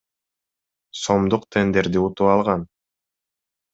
[1.01, 2.65] сомдук тендерди утуп алган.